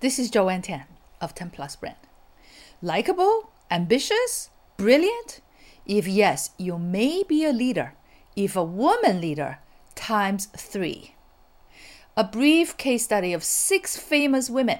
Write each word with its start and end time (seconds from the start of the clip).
This 0.00 0.18
is 0.18 0.30
Joanne 0.30 0.62
Tan 0.62 0.84
of 1.20 1.34
10 1.34 1.50
Plus 1.50 1.76
Brand. 1.76 1.98
Likeable, 2.80 3.50
ambitious, 3.70 4.48
brilliant? 4.78 5.42
If 5.84 6.08
yes, 6.08 6.52
you 6.56 6.78
may 6.78 7.22
be 7.22 7.44
a 7.44 7.52
leader. 7.52 7.92
If 8.34 8.56
a 8.56 8.64
woman 8.64 9.20
leader, 9.20 9.58
times 9.94 10.46
three. 10.56 11.16
A 12.16 12.24
brief 12.24 12.78
case 12.78 13.04
study 13.04 13.34
of 13.34 13.44
six 13.44 13.98
famous 13.98 14.48
women 14.48 14.78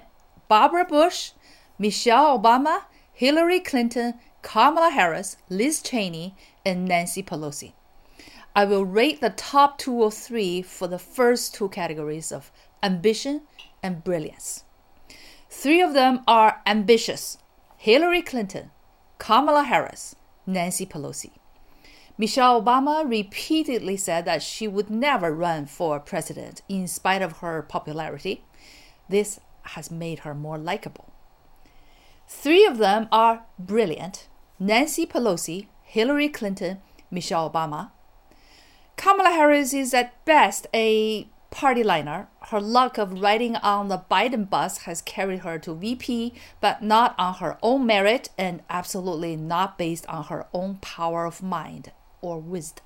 Barbara 0.48 0.86
Bush, 0.86 1.32
Michelle 1.78 2.38
Obama, 2.38 2.84
Hillary 3.12 3.60
Clinton, 3.60 4.14
Kamala 4.40 4.88
Harris, 4.88 5.37
Liz 5.50 5.82
Cheney, 5.82 6.34
and 6.64 6.87
Nancy 6.87 7.22
Pelosi. 7.22 7.74
I 8.56 8.64
will 8.64 8.87
rate 8.87 9.21
the 9.21 9.28
top 9.28 9.76
two 9.76 9.92
or 9.92 10.10
three 10.10 10.62
for 10.62 10.88
the 10.88 10.98
first 10.98 11.52
two 11.52 11.68
categories 11.68 12.32
of 12.32 12.50
ambition 12.82 13.42
and 13.82 14.02
brilliance. 14.02 14.64
Three 15.51 15.82
of 15.82 15.94
them 15.94 16.23
are 16.28 16.62
ambitious 16.64 17.36
Hillary 17.77 18.22
Clinton, 18.22 18.70
Kamala 19.18 19.64
Harris, 19.64 20.14
Nancy 20.46 20.86
Pelosi. 20.86 21.32
Michelle 22.16 22.62
Obama 22.62 23.09
repeatedly 23.09 23.96
said 23.96 24.24
that 24.26 24.42
she 24.42 24.68
would 24.68 24.90
never 24.90 25.34
run 25.34 25.66
for 25.66 25.98
president 25.98 26.62
in 26.68 26.86
spite 26.86 27.20
of 27.20 27.38
her 27.38 27.62
popularity. 27.62 28.45
This 29.09 29.40
has 29.62 29.90
made 29.90 30.20
her 30.20 30.34
more 30.34 30.56
likable. 30.56 31.12
Three 32.28 32.64
of 32.64 32.78
them 32.78 33.09
are 33.10 33.45
brilliant 33.59 34.28
Nancy 34.59 35.04
Pelosi, 35.04 35.66
Hillary 35.82 36.28
Clinton, 36.28 36.80
Michelle 37.10 37.51
Obama. 37.51 37.90
Kamala 38.96 39.30
Harris 39.30 39.74
is 39.74 39.92
at 39.95 40.24
best 40.24 40.68
a 40.73 41.28
party 41.50 41.82
liner. 41.82 42.28
Her 42.48 42.60
luck 42.60 42.98
of 42.98 43.20
riding 43.20 43.56
on 43.56 43.88
the 43.88 44.02
Biden 44.10 44.48
bus 44.48 44.78
has 44.78 45.02
carried 45.02 45.40
her 45.40 45.59
to 45.59 45.74
VP, 45.74 46.34
but 46.60 46.82
not 46.82 47.14
on 47.18 47.34
her 47.34 47.59
own 47.62 47.86
merit 47.86 48.30
and 48.38 48.62
absolutely 48.70 49.37
not 49.37 49.76
based 49.76 50.06
on 50.06 50.24
her 50.24 50.46
own 50.54 50.76
power 50.76 51.26
of 51.26 51.43
mind 51.43 51.93
or 52.21 52.38
wisdom. 52.38 52.84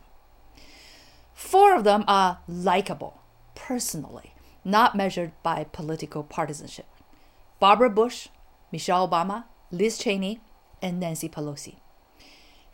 Four 1.35 1.77
of 1.77 1.85
them 1.85 2.05
are 2.07 2.39
likable, 2.48 3.20
personally, 3.55 4.35
not 4.65 4.97
measured 4.97 5.33
by 5.42 5.65
political 5.65 6.23
partisanship. 6.23 6.87
Barbara 7.59 7.91
Bush, 7.91 8.29
Michelle 8.73 9.09
Obama, 9.09 9.45
Liz 9.70 9.98
Cheney, 9.98 10.41
and 10.81 11.01
Nancy 11.01 11.29
Pelosi. 11.29 11.77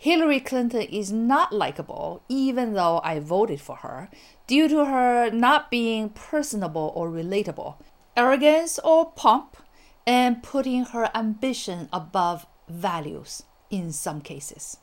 Hillary 0.01 0.41
Clinton 0.41 0.81
is 0.81 1.13
not 1.13 1.53
likable, 1.53 2.23
even 2.27 2.73
though 2.73 3.03
I 3.05 3.21
voted 3.21 3.61
for 3.61 3.77
her, 3.77 4.09
due 4.47 4.67
to 4.67 4.87
her 4.87 5.31
not 5.31 5.71
being 5.71 6.09
personable 6.09 6.91
or 6.97 7.11
relatable, 7.11 7.75
arrogance 8.17 8.79
or 8.79 9.13
pomp, 9.13 9.59
and 10.07 10.43
putting 10.43 10.87
her 10.87 11.11
ambition 11.15 11.91
above 11.93 12.47
values 12.67 13.43
in 13.69 13.93
some 13.93 14.23
cases. 14.23 14.79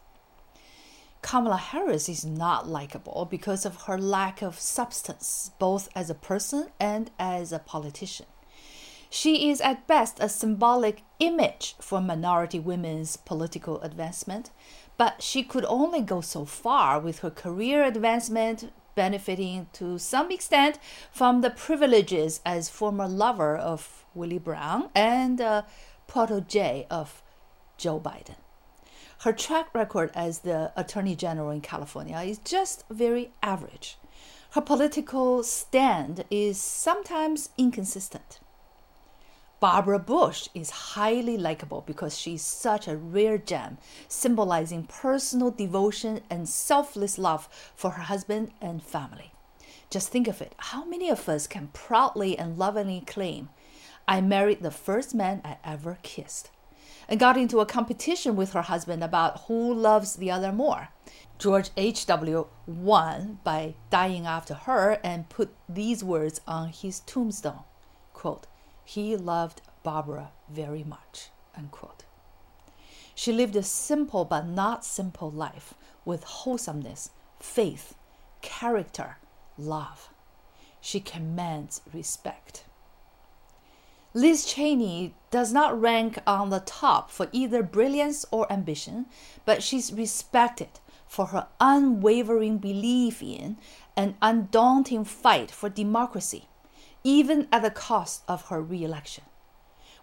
Kamala 1.24 1.58
Harris 1.58 2.08
is 2.08 2.24
not 2.24 2.70
likable 2.70 3.28
because 3.28 3.66
of 3.66 3.86
her 3.88 3.98
lack 3.98 4.44
of 4.44 4.60
substance, 4.60 5.50
both 5.58 5.90
as 5.96 6.12
a 6.12 6.14
person 6.14 6.68
and 6.80 7.10
as 7.18 7.52
a 7.52 7.58
politician. 7.58 8.28
She 9.10 9.50
is 9.50 9.62
at 9.62 9.88
best 9.88 10.18
a 10.20 10.30
symbolic 10.30 11.04
image 11.20 11.76
for 11.80 12.02
minority 12.02 12.60
women's 12.60 13.18
political 13.18 13.82
advancement, 13.82 14.52
but 14.98 15.22
she 15.22 15.44
could 15.44 15.66
only 15.66 16.02
go 16.02 16.22
so 16.22 16.46
far 16.46 17.00
with 17.00 17.20
her 17.20 17.30
career 17.30 17.84
advancement 17.84 18.72
benefiting 18.96 19.68
to 19.74 19.98
some 19.98 20.32
extent 20.32 20.80
from 21.12 21.42
the 21.42 21.52
privileges 21.52 22.42
as 22.46 22.68
former 22.68 23.08
lover 23.08 23.56
of 23.56 24.06
Willie 24.14 24.40
Brown 24.40 24.90
and 24.96 25.40
uh, 25.40 25.62
protege 26.08 26.88
of 26.90 27.22
Joe 27.78 28.00
Biden. 28.00 28.36
Her 29.20 29.32
track 29.32 29.74
record 29.74 30.12
as 30.14 30.40
the 30.40 30.72
Attorney 30.76 31.16
General 31.16 31.52
in 31.52 31.62
California 31.62 32.18
is 32.20 32.40
just 32.40 32.84
very 32.90 33.32
average. 33.42 33.98
Her 34.52 34.62
political 34.62 35.44
stand 35.44 36.26
is 36.30 36.60
sometimes 36.60 37.50
inconsistent. 37.58 38.40
Barbara 39.60 39.98
Bush 39.98 40.50
is 40.54 40.70
highly 40.70 41.36
likable 41.36 41.82
because 41.82 42.16
she's 42.16 42.44
such 42.44 42.88
a 42.88 42.96
rare 42.96 43.40
gem, 43.40 43.80
symbolizing 44.08 44.84
personal 44.84 45.50
devotion 45.50 46.22
and 46.30 46.48
selfless 46.48 47.18
love 47.18 47.50
for 47.76 47.92
her 47.92 48.04
husband 48.04 48.52
and 48.62 48.84
family. 48.84 49.32
Just 49.90 50.10
think 50.10 50.28
of 50.28 50.42
it 50.42 50.54
how 50.58 50.86
many 50.86 51.10
of 51.10 51.28
us 51.28 51.48
can 51.48 51.70
proudly 51.74 52.38
and 52.38 52.60
lovingly 52.60 53.02
claim, 53.08 53.50
I 54.08 54.22
married 54.22 54.62
the 54.62 54.70
first 54.70 55.16
man 55.16 55.42
I 55.44 55.58
ever 55.64 55.98
kissed, 56.04 56.52
and 57.10 57.20
got 57.20 57.36
into 57.36 57.60
a 57.60 57.66
competition 57.66 58.36
with 58.36 58.54
her 58.54 58.62
husband 58.62 59.04
about 59.04 59.42
who 59.48 59.74
loves 59.74 60.18
the 60.18 60.30
other 60.30 60.52
more. 60.52 60.90
George 61.40 61.72
H.W. 61.76 62.48
won 62.68 63.40
by 63.44 63.74
dying 63.90 64.28
after 64.28 64.54
her 64.54 65.00
and 65.04 65.30
put 65.30 65.56
these 65.68 66.04
words 66.04 66.42
on 66.48 66.70
his 66.70 67.00
tombstone 67.02 67.64
quote, 68.18 68.48
he 68.88 69.18
loved 69.18 69.62
Barbara 69.84 70.32
very 70.50 70.82
much. 70.82 71.30
Unquote. 71.58 72.06
She 73.14 73.34
lived 73.34 73.58
a 73.58 73.64
simple 73.64 74.24
but 74.24 74.48
not 74.48 74.86
simple 74.86 75.30
life 75.30 75.74
with 76.06 76.24
wholesomeness, 76.24 77.10
faith, 77.38 77.96
character, 78.42 79.18
love. 79.58 80.10
She 80.80 81.02
commands 81.02 81.82
respect. 81.94 82.64
Liz 84.14 84.46
Cheney 84.46 85.14
does 85.32 85.52
not 85.52 85.80
rank 85.80 86.20
on 86.26 86.50
the 86.50 86.62
top 86.62 87.12
for 87.12 87.28
either 87.34 87.62
brilliance 87.62 88.26
or 88.32 88.50
ambition, 88.50 89.08
but 89.44 89.62
she's 89.62 89.92
respected 89.92 90.80
for 91.06 91.28
her 91.28 91.48
unwavering 91.60 92.58
belief 92.58 93.22
in 93.22 93.58
and 93.98 94.16
undaunting 94.22 95.04
fight 95.04 95.52
for 95.52 95.68
democracy 95.68 96.48
even 97.04 97.48
at 97.52 97.62
the 97.62 97.72
cost 97.72 98.24
of 98.28 98.48
her 98.48 98.62
reelection. 98.62 99.24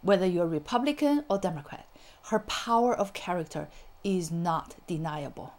Whether 0.02 0.26
you're 0.26 0.46
Republican 0.46 1.24
or 1.28 1.38
Democrat, 1.38 1.86
her 2.24 2.40
power 2.40 2.94
of 2.94 3.12
character 3.12 3.68
is 4.02 4.30
not 4.30 4.76
deniable. 4.86 5.54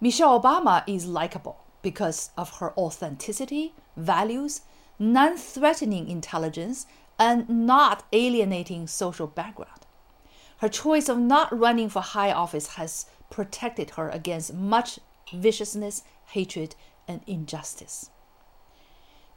Michelle 0.00 0.40
Obama 0.40 0.84
is 0.86 1.06
likable 1.06 1.58
because 1.82 2.30
of 2.36 2.58
her 2.58 2.72
authenticity, 2.78 3.74
values, 3.96 4.62
non 4.98 5.36
threatening 5.36 6.08
intelligence, 6.08 6.86
and 7.18 7.48
not 7.48 8.04
alienating 8.12 8.86
social 8.86 9.26
background. 9.26 9.86
Her 10.58 10.68
choice 10.68 11.08
of 11.08 11.18
not 11.18 11.56
running 11.56 11.88
for 11.88 12.00
high 12.02 12.32
office 12.32 12.74
has 12.74 13.06
protected 13.30 13.90
her 13.90 14.08
against 14.08 14.54
much 14.54 14.98
viciousness, 15.32 16.02
hatred, 16.26 16.74
and 17.06 17.20
injustice. 17.26 18.10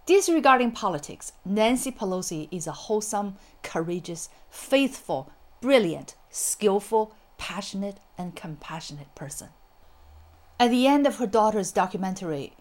Disregarding 0.07 0.71
politics, 0.71 1.33
Nancy 1.45 1.91
Pelosi 1.91 2.47
is 2.51 2.65
a 2.65 2.71
wholesome, 2.71 3.35
courageous, 3.61 4.29
faithful, 4.49 5.31
brilliant, 5.61 6.15
skillful, 6.31 7.13
passionate, 7.37 7.99
and 8.17 8.35
compassionate 8.35 9.13
person. 9.13 9.49
At 10.59 10.71
the 10.71 10.87
end 10.87 11.05
of 11.05 11.17
her 11.17 11.27
daughter's 11.27 11.71
documentary, 11.71 12.53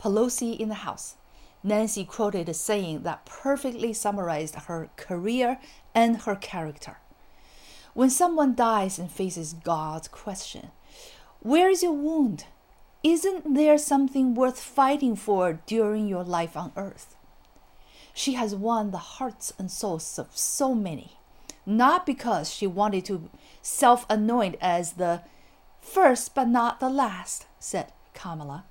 Pelosi 0.00 0.58
in 0.58 0.68
the 0.68 0.86
House, 0.86 1.14
Nancy 1.62 2.04
quoted 2.04 2.48
a 2.48 2.54
saying 2.54 3.02
that 3.02 3.24
perfectly 3.24 3.92
summarized 3.92 4.54
her 4.54 4.90
career 4.96 5.60
and 5.94 6.22
her 6.22 6.34
character. 6.34 6.98
When 7.94 8.10
someone 8.10 8.54
dies 8.54 8.98
and 8.98 9.10
faces 9.10 9.52
God's 9.52 10.08
question, 10.08 10.70
Where 11.40 11.70
is 11.70 11.82
your 11.82 11.92
wound? 11.92 12.44
Isn't 13.04 13.54
there 13.54 13.78
something 13.78 14.34
worth 14.34 14.58
fighting 14.58 15.14
for 15.14 15.60
during 15.66 16.08
your 16.08 16.24
life 16.24 16.56
on 16.56 16.72
earth? 16.76 17.14
She 18.12 18.32
has 18.34 18.56
won 18.56 18.90
the 18.90 18.98
hearts 18.98 19.52
and 19.56 19.70
souls 19.70 20.18
of 20.18 20.36
so 20.36 20.74
many, 20.74 21.12
not 21.64 22.04
because 22.04 22.52
she 22.52 22.66
wanted 22.66 23.04
to 23.04 23.30
self 23.62 24.04
anoint 24.10 24.56
as 24.60 24.94
the 24.94 25.22
first 25.80 26.34
but 26.34 26.48
not 26.48 26.80
the 26.80 26.90
last, 26.90 27.46
said 27.60 27.92
Kamala, 28.14 28.64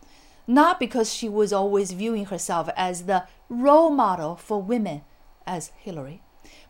not 0.45 0.77
because 0.77 1.13
she 1.13 1.29
was 1.29 1.53
always 1.53 1.93
viewing 1.93 2.25
herself 2.25 2.69
as 2.75 3.03
the 3.03 3.25
role 3.47 3.89
model 3.89 4.35
for 4.35 4.61
women, 4.61 5.03
as 5.45 5.71
Hillary, 5.79 6.21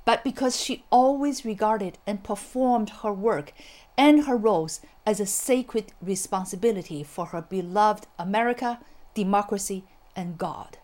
but 0.07 0.23
because 0.23 0.55
she 0.55 0.85
always 0.89 1.43
regarded 1.43 1.97
and 2.07 2.23
performed 2.23 2.89
her 3.01 3.11
work 3.11 3.51
and 3.97 4.23
her 4.23 4.37
roles 4.37 4.79
as 5.05 5.19
a 5.19 5.25
sacred 5.25 5.91
responsibility 6.01 7.03
for 7.03 7.25
her 7.25 7.41
beloved 7.41 8.07
America, 8.17 8.79
democracy, 9.13 9.83
and 10.15 10.37
God. 10.37 10.77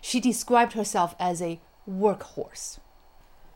She 0.00 0.18
described 0.18 0.72
herself 0.72 1.14
as 1.20 1.40
a 1.40 1.60
workhorse. 1.88 2.80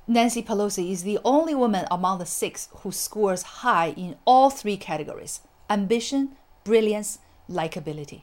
Nancy 0.07 0.41
Pelosi 0.41 0.93
is 0.93 1.03
the 1.03 1.19
only 1.25 1.57
woman 1.57 1.87
among 1.91 2.21
the 2.21 2.25
six 2.25 2.69
who 2.83 2.93
scores 2.93 3.43
high 3.43 3.89
in 3.97 4.15
all 4.25 4.51
three 4.51 4.77
categories 4.77 5.41
ambition, 5.69 6.37
brilliance, 6.63 7.19
likability. 7.51 8.23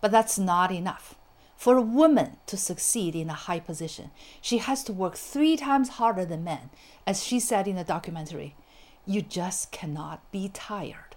But 0.00 0.12
that's 0.12 0.38
not 0.38 0.72
enough. 0.72 1.16
For 1.60 1.76
a 1.76 1.82
woman 1.82 2.38
to 2.46 2.56
succeed 2.56 3.14
in 3.14 3.28
a 3.28 3.34
high 3.34 3.60
position, 3.60 4.12
she 4.40 4.56
has 4.56 4.82
to 4.84 4.94
work 4.94 5.14
three 5.14 5.58
times 5.58 5.90
harder 6.00 6.24
than 6.24 6.42
men. 6.42 6.70
As 7.06 7.22
she 7.22 7.38
said 7.38 7.68
in 7.68 7.76
the 7.76 7.84
documentary, 7.84 8.56
you 9.04 9.20
just 9.20 9.70
cannot 9.70 10.22
be 10.32 10.48
tired. 10.48 11.16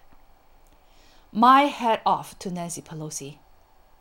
My 1.32 1.62
hat 1.68 2.02
off 2.06 2.38
to 2.40 2.52
Nancy 2.52 2.82
Pelosi. 2.82 3.38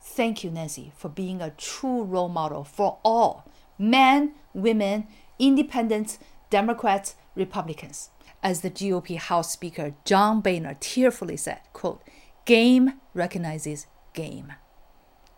Thank 0.00 0.42
you, 0.42 0.50
Nancy, 0.50 0.90
for 0.96 1.08
being 1.08 1.40
a 1.40 1.50
true 1.50 2.02
role 2.02 2.28
model 2.28 2.64
for 2.64 2.98
all 3.04 3.48
men, 3.78 4.34
women, 4.52 5.06
independents, 5.38 6.18
Democrats, 6.50 7.14
Republicans. 7.36 8.10
As 8.42 8.62
the 8.62 8.70
GOP 8.70 9.16
House 9.16 9.52
Speaker 9.52 9.94
John 10.04 10.40
Boehner 10.40 10.76
tearfully 10.80 11.36
said, 11.36 11.60
quote, 11.72 12.02
game 12.46 12.94
recognizes 13.14 13.86
game, 14.12 14.54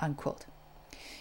unquote. 0.00 0.46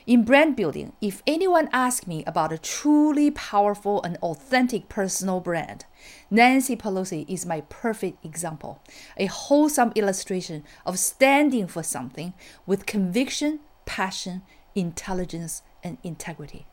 In 0.05 0.25
brand 0.25 0.57
building, 0.57 0.91
if 0.99 1.23
anyone 1.25 1.69
asks 1.71 2.07
me 2.07 2.25
about 2.25 2.51
a 2.51 2.57
truly 2.57 3.31
powerful 3.31 4.03
and 4.03 4.17
authentic 4.17 4.89
personal 4.89 5.39
brand, 5.39 5.85
Nancy 6.29 6.75
Pelosi 6.75 7.25
is 7.29 7.45
my 7.45 7.61
perfect 7.69 8.23
example, 8.25 8.81
a 9.15 9.27
wholesome 9.27 9.93
illustration 9.95 10.65
of 10.85 10.99
standing 10.99 11.67
for 11.67 11.83
something 11.83 12.33
with 12.65 12.85
conviction, 12.85 13.61
passion, 13.85 14.41
intelligence, 14.75 15.61
and 15.83 15.97
integrity. 16.03 16.65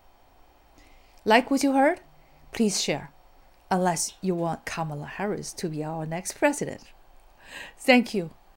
Like 1.24 1.50
what 1.50 1.62
you 1.62 1.74
heard? 1.74 2.00
Please 2.50 2.82
share, 2.82 3.12
unless 3.70 4.14
you 4.20 4.34
want 4.34 4.64
Kamala 4.64 5.06
Harris 5.06 5.52
to 5.52 5.68
be 5.68 5.84
our 5.84 6.04
next 6.04 6.32
president. 6.32 6.82
Thank 7.78 8.12
you 8.12 8.30